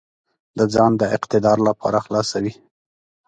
[0.57, 2.53] د ځان د اقتدار لپاره خلاصوي.